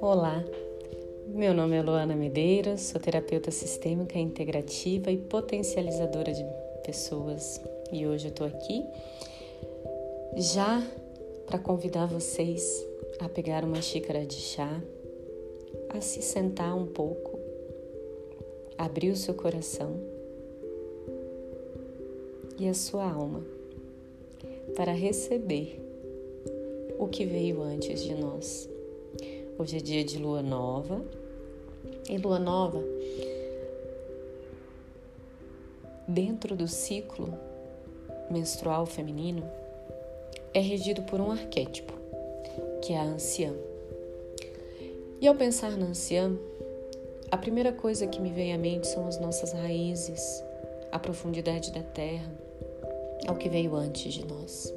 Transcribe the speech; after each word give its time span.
Olá, 0.00 0.44
meu 1.28 1.54
nome 1.54 1.76
é 1.76 1.82
Luana 1.82 2.16
Medeiros, 2.16 2.80
sou 2.80 3.00
terapeuta 3.00 3.52
sistêmica 3.52 4.18
integrativa 4.18 5.12
e 5.12 5.18
potencializadora 5.18 6.32
de 6.32 6.44
pessoas. 6.84 7.60
E 7.92 8.08
hoje 8.08 8.26
eu 8.26 8.30
estou 8.30 8.46
aqui 8.46 8.84
já 10.36 10.84
para 11.46 11.60
convidar 11.60 12.06
vocês 12.06 12.84
a 13.20 13.28
pegar 13.28 13.64
uma 13.64 13.80
xícara 13.80 14.26
de 14.26 14.34
chá, 14.34 14.82
a 15.90 16.00
se 16.00 16.20
sentar 16.22 16.76
um 16.76 16.86
pouco, 16.86 17.38
abrir 18.76 19.10
o 19.10 19.16
seu 19.16 19.34
coração 19.34 19.94
e 22.58 22.68
a 22.68 22.74
sua 22.74 23.08
alma 23.08 23.51
para 24.76 24.92
receber 24.92 25.80
o 26.98 27.06
que 27.06 27.24
veio 27.24 27.62
antes 27.62 28.02
de 28.02 28.14
nós. 28.14 28.68
Hoje 29.58 29.76
é 29.76 29.80
dia 29.80 30.04
de 30.04 30.18
lua 30.18 30.42
nova 30.42 31.04
e 32.08 32.16
lua 32.16 32.38
nova, 32.38 32.82
dentro 36.08 36.56
do 36.56 36.66
ciclo 36.66 37.32
menstrual 38.30 38.86
feminino, 38.86 39.44
é 40.54 40.60
regido 40.60 41.02
por 41.02 41.20
um 41.20 41.30
arquétipo, 41.30 41.92
que 42.80 42.92
é 42.92 42.98
a 42.98 43.04
anciã. 43.04 43.52
E 45.20 45.26
ao 45.28 45.34
pensar 45.34 45.76
na 45.76 45.86
anciã, 45.86 46.36
a 47.30 47.36
primeira 47.36 47.72
coisa 47.72 48.06
que 48.06 48.20
me 48.20 48.30
vem 48.30 48.52
à 48.52 48.58
mente 48.58 48.86
são 48.86 49.06
as 49.06 49.20
nossas 49.20 49.52
raízes, 49.52 50.42
a 50.90 50.98
profundidade 50.98 51.72
da 51.72 51.82
terra, 51.82 52.30
ao 53.26 53.36
que 53.36 53.48
veio 53.48 53.74
antes 53.76 54.14
de 54.14 54.26
nós. 54.26 54.72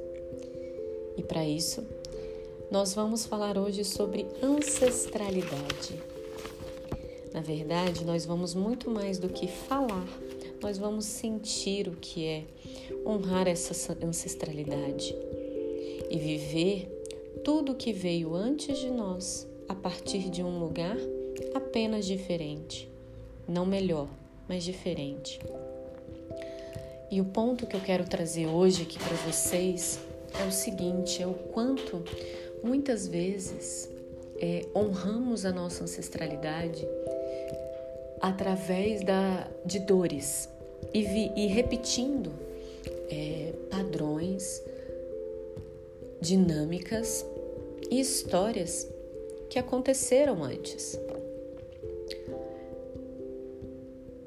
E 1.18 1.24
para 1.24 1.46
isso, 1.48 1.84
nós 2.72 2.94
vamos 2.94 3.26
falar 3.26 3.58
hoje 3.58 3.84
sobre 3.84 4.26
ancestralidade. 4.42 6.00
Na 7.34 7.42
verdade, 7.42 8.06
nós 8.06 8.26
vamos 8.26 8.54
muito 8.56 8.90
mais 8.90 9.20
do 9.20 9.30
que 9.30 9.48
falar, 9.48 10.08
nós 10.62 10.78
vamos 10.78 11.06
sentir 11.06 11.88
o 11.88 11.96
que 11.96 12.26
é 12.26 12.44
honrar 13.06 13.48
essa 13.48 13.98
ancestralidade 14.04 15.16
e 16.10 16.18
viver 16.18 16.88
tudo 17.44 17.76
que 17.76 17.94
veio 17.94 18.34
antes 18.34 18.80
de 18.80 18.90
nós 18.90 19.48
a 19.68 19.76
partir 19.76 20.30
de 20.30 20.42
um 20.42 20.60
lugar 20.60 20.98
apenas 21.54 22.06
diferente, 22.06 22.90
não 23.48 23.66
melhor, 23.66 24.08
mas 24.48 24.64
diferente. 24.64 25.40
E 27.16 27.22
o 27.22 27.24
ponto 27.24 27.66
que 27.66 27.78
eu 27.78 27.80
quero 27.80 28.04
trazer 28.04 28.46
hoje 28.46 28.82
aqui 28.82 29.00
para 29.00 29.16
vocês 29.16 30.02
é 30.38 30.46
o 30.46 30.52
seguinte: 30.52 31.24
é 31.24 31.26
o 31.26 31.34
quanto 31.34 32.04
muitas 32.62 33.08
vezes 33.08 33.90
é, 34.38 34.66
honramos 34.76 35.46
a 35.46 35.54
nossa 35.54 35.86
ancestralidade 35.86 36.86
através 38.20 39.02
da, 39.02 39.50
de 39.66 39.80
dores 39.80 40.50
e, 40.94 41.04
vi, 41.04 41.32
e 41.38 41.48
repetindo 41.48 42.34
é, 43.10 43.54
padrões, 43.70 44.62
dinâmicas 46.20 47.26
e 47.90 47.98
histórias 47.98 48.90
que 49.50 49.58
aconteceram 49.58 50.44
antes. 50.44 51.00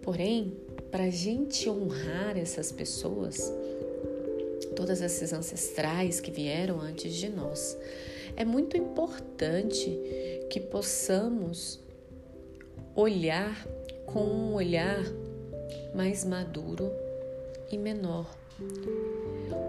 Porém, 0.00 0.56
para 0.90 1.04
a 1.04 1.10
gente 1.10 1.68
honrar 1.68 2.36
essas 2.38 2.72
pessoas, 2.72 3.52
todas 4.74 5.00
esses 5.00 5.32
ancestrais 5.32 6.20
que 6.20 6.30
vieram 6.30 6.80
antes 6.80 7.14
de 7.14 7.28
nós, 7.28 7.76
é 8.36 8.44
muito 8.44 8.76
importante 8.76 9.98
que 10.50 10.60
possamos 10.60 11.80
olhar 12.94 13.66
com 14.06 14.24
um 14.24 14.54
olhar 14.54 15.04
mais 15.94 16.24
maduro 16.24 16.90
e 17.70 17.76
menor. 17.76 18.34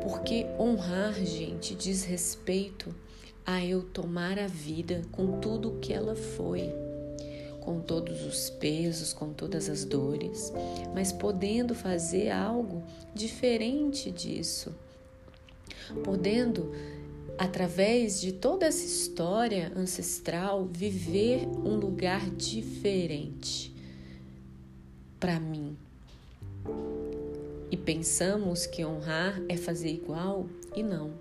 Porque 0.02 0.46
honrar, 0.58 1.14
gente, 1.14 1.76
diz 1.76 2.04
respeito 2.04 2.94
a 3.46 3.64
eu 3.64 3.84
tomar 3.84 4.40
a 4.40 4.48
vida 4.48 5.02
com 5.12 5.40
tudo 5.40 5.70
o 5.70 5.80
que 5.80 5.94
ela 5.94 6.16
foi 6.16 6.72
com 7.62 7.80
todos 7.80 8.25
os 8.25 8.50
pesos, 8.50 9.14
com 9.14 9.34
todas 9.34 9.70
as 9.70 9.86
dores, 9.86 10.52
mas 10.94 11.12
podendo 11.12 11.75
fazer 11.75 12.30
algo 12.30 12.84
diferente 13.14 14.12
disso, 14.12 14.74
podendo 16.03 16.72
através 17.38 18.19
de 18.19 18.34
toda 18.34 18.66
essa 18.66 18.86
história 18.86 19.72
ancestral 19.75 20.66
viver 20.66 21.48
um 21.48 21.78
lugar 21.78 22.30
diferente 22.31 23.74
para 25.19 25.40
mim. 25.40 25.78
E 27.72 27.78
pensamos 27.78 28.66
que 28.66 28.84
honrar 28.84 29.42
é 29.48 29.56
fazer 29.56 29.90
igual 29.90 30.48
e 30.75 30.84
não. 30.84 31.14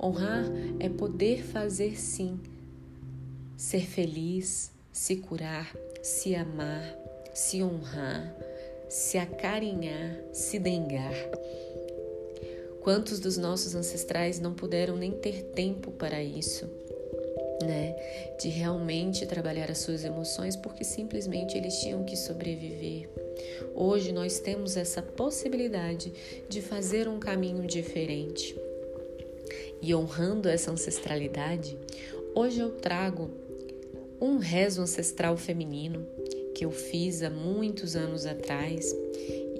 Honrar 0.00 0.44
é 0.78 0.88
poder 0.88 1.42
fazer 1.42 1.98
sim, 1.98 2.38
ser 3.56 3.84
feliz, 3.84 4.70
se 4.98 5.14
curar, 5.14 5.72
se 6.02 6.34
amar, 6.34 6.98
se 7.32 7.62
honrar, 7.62 8.36
se 8.88 9.16
acarinhar, 9.16 10.18
se 10.32 10.58
dengar. 10.58 11.14
Quantos 12.80 13.20
dos 13.20 13.38
nossos 13.38 13.76
ancestrais 13.76 14.40
não 14.40 14.54
puderam 14.54 14.96
nem 14.96 15.12
ter 15.12 15.44
tempo 15.54 15.92
para 15.92 16.20
isso, 16.20 16.68
né? 17.62 17.94
De 18.40 18.48
realmente 18.48 19.24
trabalhar 19.24 19.70
as 19.70 19.78
suas 19.78 20.04
emoções 20.04 20.56
porque 20.56 20.82
simplesmente 20.82 21.56
eles 21.56 21.78
tinham 21.78 22.04
que 22.04 22.16
sobreviver. 22.16 23.08
Hoje 23.76 24.10
nós 24.10 24.40
temos 24.40 24.76
essa 24.76 25.00
possibilidade 25.00 26.12
de 26.48 26.60
fazer 26.60 27.06
um 27.06 27.20
caminho 27.20 27.64
diferente. 27.64 28.60
E 29.80 29.94
honrando 29.94 30.48
essa 30.48 30.72
ancestralidade, 30.72 31.78
hoje 32.34 32.58
eu 32.58 32.72
trago 32.72 33.47
um 34.20 34.38
rezo 34.38 34.82
ancestral 34.82 35.36
feminino 35.36 36.06
que 36.54 36.64
eu 36.64 36.70
fiz 36.72 37.22
há 37.22 37.30
muitos 37.30 37.94
anos 37.94 38.26
atrás. 38.26 38.92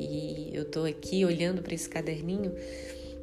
E 0.01 0.51
eu 0.53 0.65
tô 0.65 0.85
aqui 0.85 1.25
olhando 1.25 1.63
para 1.63 1.75
esse 1.75 1.89
caderninho 1.89 2.53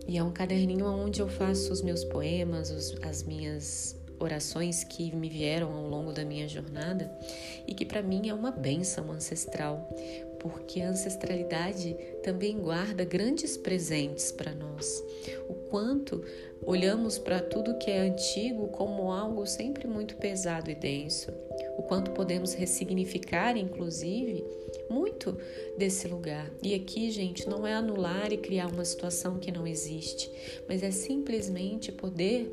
e 0.07 0.18
é 0.18 0.24
um 0.24 0.31
caderninho 0.31 0.85
onde 0.85 1.22
eu 1.22 1.28
faço 1.28 1.74
os 1.74 1.81
meus 1.81 2.03
poemas, 2.03 2.69
os, 2.69 2.95
as 3.01 3.24
minhas 3.24 3.95
orações 4.19 4.84
que 4.84 5.13
me 5.13 5.29
vieram 5.29 5.74
ao 5.74 5.88
longo 5.88 6.13
da 6.13 6.24
minha 6.24 6.47
jornada 6.47 7.12
e 7.68 7.74
que 7.74 7.85
para 7.85 8.01
mim 8.01 8.29
é 8.29 8.34
uma 8.34 8.51
bênção 8.51 9.12
ancestral, 9.12 9.90
porque 10.45 10.79
a 10.79 10.89
ancestralidade 10.89 11.95
também 12.23 12.59
guarda 12.59 13.03
grandes 13.03 13.57
presentes 13.57 14.31
para 14.31 14.53
nós. 14.53 15.03
O 15.50 15.56
quanto 15.56 16.23
olhamos 16.63 17.17
para 17.17 17.39
tudo 17.39 17.79
que 17.79 17.89
é 17.89 18.01
antigo 18.01 18.67
como 18.67 19.11
algo 19.11 19.44
sempre 19.47 19.88
muito 19.88 20.16
pesado 20.17 20.69
e 20.69 20.75
denso, 20.75 21.31
o 21.79 21.81
quanto 21.81 22.11
podemos 22.11 22.53
ressignificar, 22.53 23.57
inclusive, 23.57 24.45
muito 24.88 25.35
desse 25.79 26.07
lugar. 26.07 26.51
E 26.62 26.75
aqui, 26.75 27.09
gente, 27.09 27.50
não 27.50 27.66
é 27.66 27.73
anular 27.73 28.31
e 28.31 28.38
criar 28.38 28.67
uma 28.67 28.85
situação 28.85 29.39
que 29.39 29.51
não 29.51 29.66
existe, 29.66 30.31
mas 30.69 30.83
é 30.83 30.91
simplesmente 30.91 31.91
poder 31.91 32.51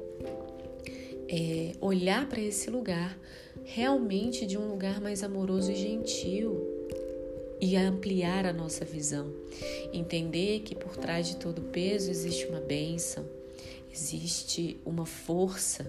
é, 1.28 1.72
olhar 1.78 2.26
para 2.26 2.40
esse 2.40 2.70
lugar 2.70 3.18
realmente 3.64 4.46
de 4.46 4.56
um 4.56 4.66
lugar 4.66 4.98
mais 4.98 5.22
amoroso 5.22 5.70
e 5.70 5.74
gentil 5.74 6.71
e 7.62 7.76
ampliar 7.76 8.44
a 8.44 8.52
nossa 8.52 8.84
visão. 8.84 9.32
Entender 9.92 10.62
que 10.62 10.74
por 10.74 10.96
trás 10.96 11.28
de 11.28 11.36
todo 11.36 11.62
peso 11.62 12.10
existe 12.10 12.44
uma 12.46 12.58
bênção, 12.58 13.24
existe 13.92 14.80
uma 14.84 15.06
força 15.06 15.88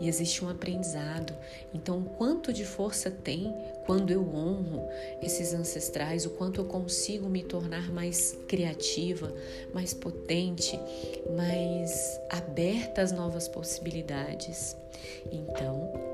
e 0.00 0.08
existe 0.08 0.44
um 0.44 0.48
aprendizado. 0.48 1.32
Então, 1.72 2.00
o 2.00 2.04
quanto 2.04 2.52
de 2.52 2.64
força 2.64 3.12
tem 3.12 3.54
quando 3.86 4.10
eu 4.10 4.22
honro 4.22 4.88
esses 5.22 5.54
ancestrais, 5.54 6.26
o 6.26 6.30
quanto 6.30 6.60
eu 6.60 6.64
consigo 6.64 7.28
me 7.28 7.44
tornar 7.44 7.92
mais 7.92 8.36
criativa, 8.48 9.32
mais 9.72 9.94
potente, 9.94 10.76
mais 11.36 12.20
aberta 12.28 13.02
às 13.02 13.12
novas 13.12 13.46
possibilidades. 13.46 14.76
Então, 15.30 16.13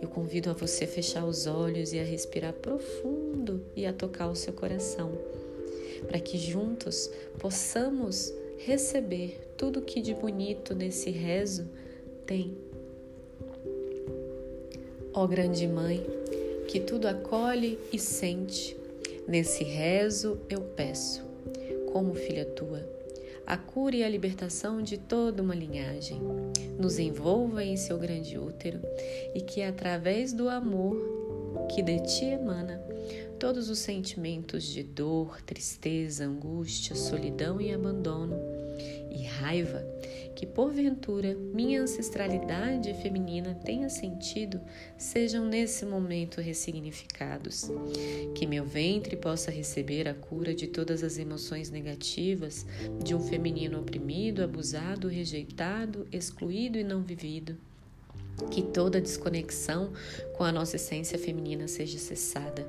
eu 0.00 0.08
convido 0.08 0.50
a 0.50 0.52
você 0.52 0.84
a 0.84 0.88
fechar 0.88 1.24
os 1.24 1.46
olhos 1.46 1.92
e 1.92 1.98
a 1.98 2.04
respirar 2.04 2.52
profundo 2.52 3.64
e 3.74 3.86
a 3.86 3.92
tocar 3.92 4.28
o 4.28 4.36
seu 4.36 4.52
coração, 4.52 5.12
para 6.06 6.20
que 6.20 6.38
juntos 6.38 7.10
possamos 7.38 8.32
receber 8.58 9.40
tudo 9.56 9.82
que 9.82 10.00
de 10.00 10.14
bonito 10.14 10.74
nesse 10.74 11.10
rezo 11.10 11.68
tem. 12.26 12.56
Ó 15.12 15.26
grande 15.26 15.66
mãe, 15.66 16.04
que 16.68 16.78
tudo 16.78 17.08
acolhe 17.08 17.78
e 17.92 17.98
sente, 17.98 18.76
nesse 19.26 19.64
rezo 19.64 20.38
eu 20.48 20.60
peço, 20.60 21.24
como 21.92 22.14
filha 22.14 22.44
tua, 22.44 22.97
a 23.48 23.56
cura 23.56 23.96
e 23.96 24.04
a 24.04 24.08
libertação 24.10 24.82
de 24.82 24.98
toda 24.98 25.42
uma 25.42 25.54
linhagem. 25.54 26.20
Nos 26.78 26.98
envolva 26.98 27.64
em 27.64 27.78
seu 27.78 27.96
grande 27.96 28.38
útero 28.38 28.78
e 29.34 29.40
que, 29.40 29.62
através 29.62 30.34
do 30.34 30.50
amor 30.50 31.66
que 31.74 31.80
de 31.80 31.98
ti 32.00 32.26
emana, 32.26 32.78
todos 33.38 33.70
os 33.70 33.78
sentimentos 33.78 34.64
de 34.64 34.82
dor, 34.82 35.40
tristeza, 35.40 36.26
angústia, 36.26 36.94
solidão 36.94 37.58
e 37.58 37.72
abandono 37.72 38.36
e 39.10 39.24
raiva 39.24 39.84
que 40.38 40.46
porventura 40.46 41.34
minha 41.34 41.82
ancestralidade 41.82 42.94
feminina 43.02 43.56
tenha 43.64 43.90
sentido 43.90 44.60
sejam 44.96 45.44
nesse 45.44 45.84
momento 45.84 46.40
ressignificados. 46.40 47.68
Que 48.36 48.46
meu 48.46 48.64
ventre 48.64 49.16
possa 49.16 49.50
receber 49.50 50.06
a 50.06 50.14
cura 50.14 50.54
de 50.54 50.68
todas 50.68 51.02
as 51.02 51.18
emoções 51.18 51.72
negativas 51.72 52.64
de 53.02 53.16
um 53.16 53.20
feminino 53.20 53.80
oprimido, 53.80 54.40
abusado, 54.44 55.08
rejeitado, 55.08 56.06
excluído 56.12 56.78
e 56.78 56.84
não 56.84 57.02
vivido. 57.02 57.56
Que 58.52 58.62
toda 58.62 59.00
desconexão 59.00 59.92
com 60.36 60.44
a 60.44 60.52
nossa 60.52 60.76
essência 60.76 61.18
feminina 61.18 61.66
seja 61.66 61.98
cessada. 61.98 62.64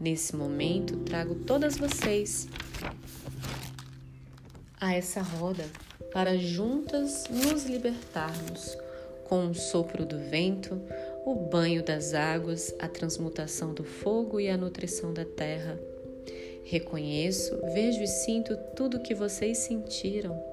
Nesse 0.00 0.34
momento, 0.34 0.96
trago 1.00 1.34
todas 1.34 1.76
vocês 1.76 2.48
a 4.80 4.94
essa 4.94 5.20
roda 5.20 5.64
para 6.12 6.36
juntas 6.36 7.24
nos 7.28 7.64
libertarmos 7.64 8.76
com 9.24 9.46
o 9.46 9.54
sopro 9.54 10.04
do 10.04 10.18
vento, 10.18 10.80
o 11.24 11.34
banho 11.34 11.84
das 11.84 12.14
águas, 12.14 12.74
a 12.78 12.88
transmutação 12.88 13.72
do 13.72 13.84
fogo 13.84 14.40
e 14.40 14.48
a 14.48 14.56
nutrição 14.56 15.12
da 15.12 15.24
terra. 15.24 15.78
Reconheço, 16.64 17.56
vejo 17.74 18.02
e 18.02 18.06
sinto 18.06 18.56
tudo 18.74 18.96
o 18.96 19.02
que 19.02 19.14
vocês 19.14 19.58
sentiram 19.58 20.50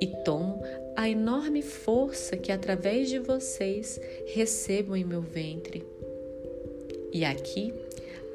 e 0.00 0.06
tomo 0.24 0.62
a 0.96 1.08
enorme 1.08 1.62
força 1.62 2.36
que 2.36 2.52
através 2.52 3.08
de 3.08 3.18
vocês 3.18 4.00
recebo 4.26 4.96
em 4.96 5.04
meu 5.04 5.20
ventre. 5.20 5.84
E 7.12 7.24
aqui 7.24 7.72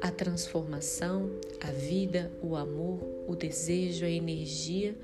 a 0.00 0.10
transformação, 0.10 1.30
a 1.60 1.70
vida, 1.70 2.30
o 2.42 2.56
amor, 2.56 3.00
o 3.26 3.34
desejo, 3.34 4.04
a 4.04 4.10
energia 4.10 4.94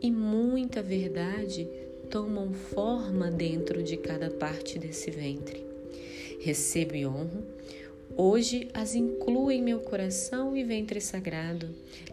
e 0.00 0.10
muita 0.10 0.82
verdade 0.82 1.68
tomam 2.08 2.52
forma 2.52 3.30
dentro 3.30 3.82
de 3.82 3.96
cada 3.96 4.30
parte 4.30 4.78
desse 4.78 5.10
ventre. 5.10 5.64
Recebo 6.40 6.96
e 6.96 7.06
honro. 7.06 7.44
Hoje 8.16 8.68
as 8.74 8.94
incluo 8.94 9.52
em 9.52 9.62
meu 9.62 9.80
coração 9.80 10.56
e 10.56 10.64
ventre 10.64 11.00
sagrado, 11.00 11.68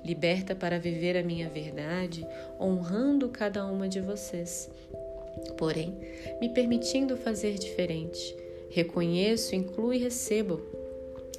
liberta 0.05 0.55
para 0.55 0.79
viver 0.79 1.17
a 1.17 1.23
minha 1.23 1.49
verdade, 1.49 2.25
honrando 2.59 3.29
cada 3.29 3.65
uma 3.65 3.89
de 3.89 3.99
vocês. 3.99 4.69
Porém, 5.57 5.95
me 6.39 6.49
permitindo 6.49 7.17
fazer 7.17 7.55
diferente. 7.55 8.35
Reconheço, 8.69 9.55
incluo 9.55 9.93
e 9.93 9.97
recebo 9.97 10.61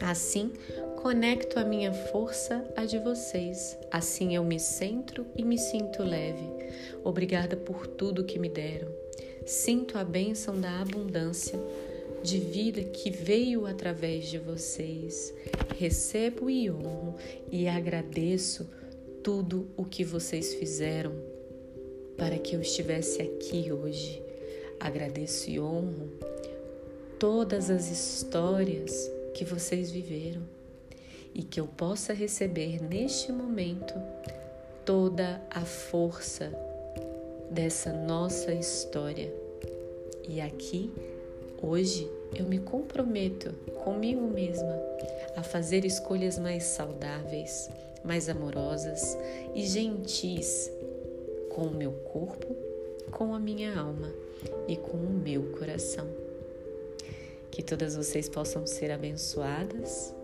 Assim, 0.00 0.52
conecto 1.02 1.58
a 1.58 1.64
minha 1.64 1.92
força 1.92 2.64
à 2.76 2.84
de 2.84 2.98
vocês. 2.98 3.76
Assim 3.90 4.34
eu 4.34 4.44
me 4.44 4.60
centro 4.60 5.26
e 5.36 5.44
me 5.44 5.58
sinto 5.58 6.02
leve. 6.02 6.48
Obrigada 7.04 7.56
por 7.56 7.86
tudo 7.86 8.24
que 8.24 8.38
me 8.38 8.48
deram. 8.48 8.88
Sinto 9.44 9.98
a 9.98 10.04
bênção 10.04 10.60
da 10.60 10.80
abundância 10.80 11.58
de 12.22 12.38
vida 12.38 12.82
que 12.82 13.10
veio 13.10 13.66
através 13.66 14.26
de 14.26 14.38
vocês. 14.38 15.34
Recebo 15.76 16.48
e 16.48 16.70
honro 16.70 17.14
e 17.50 17.66
agradeço 17.66 18.68
tudo 19.22 19.68
o 19.76 19.84
que 19.84 20.04
vocês 20.04 20.54
fizeram 20.54 21.12
para 22.16 22.38
que 22.38 22.54
eu 22.54 22.60
estivesse 22.60 23.22
aqui 23.22 23.72
hoje. 23.72 24.22
Agradeço 24.78 25.50
e 25.50 25.60
honro 25.60 26.12
todas 27.18 27.68
as 27.68 27.90
histórias 27.90 29.10
que 29.38 29.44
vocês 29.44 29.92
viveram 29.92 30.42
e 31.32 31.44
que 31.44 31.60
eu 31.60 31.66
possa 31.68 32.12
receber 32.12 32.82
neste 32.82 33.30
momento 33.30 33.94
toda 34.84 35.40
a 35.48 35.60
força 35.60 36.52
dessa 37.48 37.92
nossa 37.92 38.52
história. 38.52 39.32
E 40.28 40.40
aqui, 40.40 40.92
hoje, 41.62 42.10
eu 42.34 42.46
me 42.46 42.58
comprometo 42.58 43.52
comigo 43.84 44.26
mesma 44.26 44.76
a 45.36 45.42
fazer 45.44 45.84
escolhas 45.84 46.36
mais 46.36 46.64
saudáveis, 46.64 47.70
mais 48.02 48.28
amorosas 48.28 49.16
e 49.54 49.64
gentis 49.64 50.68
com 51.50 51.62
o 51.62 51.74
meu 51.74 51.92
corpo, 51.92 52.56
com 53.12 53.32
a 53.32 53.38
minha 53.38 53.78
alma 53.78 54.12
e 54.66 54.76
com 54.76 54.96
o 54.96 55.10
meu 55.10 55.52
coração. 55.52 56.27
Que 57.50 57.62
todas 57.62 57.96
vocês 57.96 58.28
possam 58.28 58.66
ser 58.66 58.90
abençoadas 58.90 60.14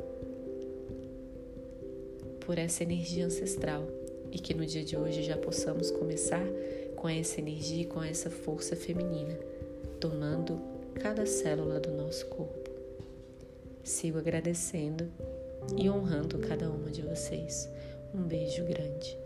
por 2.45 2.59
essa 2.59 2.83
energia 2.83 3.27
ancestral 3.27 3.87
e 4.31 4.39
que 4.39 4.55
no 4.55 4.67
dia 4.67 4.85
de 4.85 4.97
hoje 4.97 5.23
já 5.23 5.37
possamos 5.37 5.91
começar 5.91 6.45
com 6.97 7.09
essa 7.09 7.41
energia 7.41 7.83
e 7.83 7.87
com 7.87 8.03
essa 8.03 8.31
força 8.31 8.75
feminina, 8.75 9.39
tomando 10.01 10.61
cada 10.95 11.27
célula 11.27 11.81
do 11.81 11.91
nosso 11.93 12.27
corpo. 12.27 12.71
Sigo 13.83 14.19
agradecendo 14.19 15.07
e 15.77 15.89
honrando 15.89 16.39
cada 16.39 16.71
uma 16.71 16.91
de 16.91 17.03
vocês. 17.03 17.69
Um 18.15 18.23
beijo 18.23 18.65
grande. 18.65 19.19